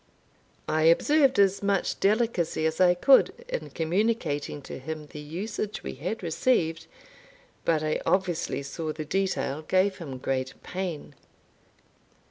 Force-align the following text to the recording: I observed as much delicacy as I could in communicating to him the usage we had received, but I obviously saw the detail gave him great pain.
I 0.67 0.81
observed 0.85 1.37
as 1.37 1.61
much 1.61 1.99
delicacy 1.99 2.65
as 2.65 2.81
I 2.81 2.95
could 2.95 3.45
in 3.47 3.69
communicating 3.69 4.59
to 4.63 4.79
him 4.79 5.05
the 5.11 5.19
usage 5.19 5.83
we 5.83 5.93
had 5.93 6.23
received, 6.23 6.87
but 7.65 7.83
I 7.83 8.01
obviously 8.03 8.63
saw 8.63 8.91
the 8.93 9.05
detail 9.05 9.61
gave 9.61 9.99
him 9.99 10.17
great 10.17 10.55
pain. 10.63 11.13